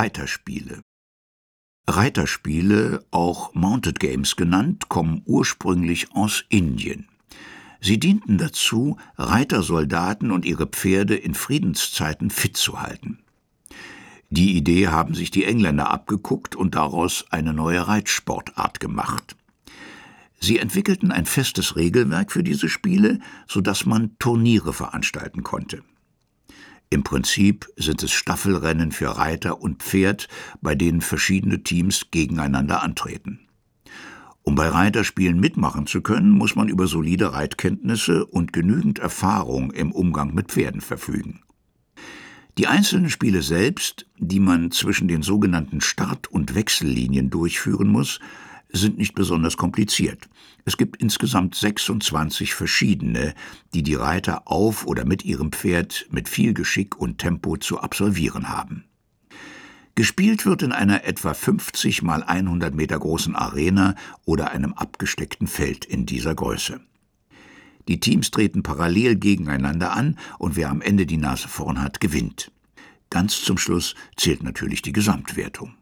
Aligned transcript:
Reiterspiele. 0.00 0.80
Reiterspiele, 1.86 3.04
auch 3.10 3.52
Mounted 3.52 4.00
Games 4.00 4.34
genannt, 4.34 4.88
kommen 4.88 5.20
ursprünglich 5.26 6.14
aus 6.14 6.42
Indien. 6.48 7.06
Sie 7.82 8.00
dienten 8.00 8.38
dazu, 8.38 8.96
Reitersoldaten 9.18 10.30
und 10.30 10.46
ihre 10.46 10.66
Pferde 10.66 11.16
in 11.16 11.34
Friedenszeiten 11.34 12.30
fit 12.30 12.56
zu 12.56 12.80
halten. 12.80 13.18
Die 14.30 14.56
Idee 14.56 14.88
haben 14.88 15.12
sich 15.12 15.30
die 15.30 15.44
Engländer 15.44 15.90
abgeguckt 15.90 16.56
und 16.56 16.76
daraus 16.76 17.26
eine 17.28 17.52
neue 17.52 17.86
Reitsportart 17.86 18.80
gemacht. 18.80 19.36
Sie 20.40 20.56
entwickelten 20.56 21.12
ein 21.12 21.26
festes 21.26 21.76
Regelwerk 21.76 22.32
für 22.32 22.42
diese 22.42 22.70
Spiele, 22.70 23.18
so 23.46 23.60
dass 23.60 23.84
man 23.84 24.16
Turniere 24.18 24.72
veranstalten 24.72 25.42
konnte. 25.42 25.82
Im 26.92 27.04
Prinzip 27.04 27.68
sind 27.76 28.02
es 28.02 28.10
Staffelrennen 28.10 28.90
für 28.90 29.16
Reiter 29.16 29.60
und 29.60 29.80
Pferd, 29.80 30.26
bei 30.60 30.74
denen 30.74 31.00
verschiedene 31.00 31.62
Teams 31.62 32.06
gegeneinander 32.10 32.82
antreten. 32.82 33.46
Um 34.42 34.56
bei 34.56 34.68
Reiterspielen 34.68 35.38
mitmachen 35.38 35.86
zu 35.86 36.00
können, 36.00 36.30
muss 36.30 36.56
man 36.56 36.68
über 36.68 36.88
solide 36.88 37.32
Reitkenntnisse 37.32 38.26
und 38.26 38.52
genügend 38.52 38.98
Erfahrung 38.98 39.70
im 39.70 39.92
Umgang 39.92 40.34
mit 40.34 40.48
Pferden 40.48 40.80
verfügen. 40.80 41.42
Die 42.58 42.66
einzelnen 42.66 43.08
Spiele 43.08 43.42
selbst, 43.42 44.06
die 44.18 44.40
man 44.40 44.72
zwischen 44.72 45.06
den 45.06 45.22
sogenannten 45.22 45.80
Start- 45.80 46.26
und 46.26 46.56
Wechsellinien 46.56 47.30
durchführen 47.30 47.86
muss, 47.86 48.18
sind 48.72 48.98
nicht 48.98 49.14
besonders 49.14 49.56
kompliziert. 49.56 50.28
Es 50.64 50.76
gibt 50.76 50.96
insgesamt 50.96 51.54
26 51.54 52.54
verschiedene, 52.54 53.34
die 53.74 53.82
die 53.82 53.94
Reiter 53.94 54.42
auf 54.46 54.86
oder 54.86 55.04
mit 55.04 55.24
ihrem 55.24 55.52
Pferd 55.52 56.06
mit 56.10 56.28
viel 56.28 56.54
Geschick 56.54 56.96
und 56.96 57.18
Tempo 57.18 57.56
zu 57.56 57.80
absolvieren 57.80 58.48
haben. 58.48 58.84
Gespielt 59.94 60.46
wird 60.46 60.62
in 60.62 60.72
einer 60.72 61.04
etwa 61.04 61.34
50 61.34 62.02
mal 62.02 62.22
100 62.22 62.74
Meter 62.74 62.98
großen 62.98 63.34
Arena 63.34 63.96
oder 64.24 64.50
einem 64.50 64.72
abgesteckten 64.72 65.46
Feld 65.46 65.84
in 65.84 66.06
dieser 66.06 66.34
Größe. 66.34 66.80
Die 67.88 67.98
Teams 67.98 68.30
treten 68.30 68.62
parallel 68.62 69.16
gegeneinander 69.16 69.92
an 69.92 70.16
und 70.38 70.56
wer 70.56 70.70
am 70.70 70.80
Ende 70.80 71.06
die 71.06 71.16
Nase 71.16 71.48
vorn 71.48 71.82
hat, 71.82 72.00
gewinnt. 72.00 72.52
Ganz 73.10 73.42
zum 73.42 73.58
Schluss 73.58 73.94
zählt 74.16 74.42
natürlich 74.42 74.82
die 74.82 74.92
Gesamtwertung. 74.92 75.74